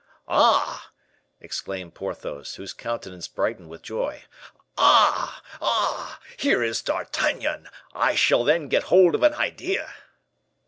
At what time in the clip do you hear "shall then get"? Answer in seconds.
8.15-8.85